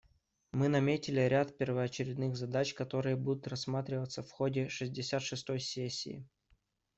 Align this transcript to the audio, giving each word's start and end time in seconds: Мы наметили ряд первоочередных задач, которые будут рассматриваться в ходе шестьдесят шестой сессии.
Мы 0.51 0.67
наметили 0.67 1.19
ряд 1.19 1.59
первоочередных 1.59 2.35
задач, 2.35 2.73
которые 2.73 3.15
будут 3.15 3.45
рассматриваться 3.47 4.23
в 4.23 4.31
ходе 4.31 4.67
шестьдесят 4.67 5.21
шестой 5.21 5.59
сессии. 5.59 6.27